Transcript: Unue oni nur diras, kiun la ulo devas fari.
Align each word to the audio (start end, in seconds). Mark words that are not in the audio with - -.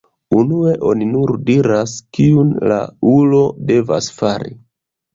Unue 0.37 0.71
oni 0.91 1.07
nur 1.09 1.33
diras, 1.51 1.95
kiun 2.19 2.51
la 2.75 2.83
ulo 3.15 3.45
devas 3.71 4.13
fari. 4.21 4.61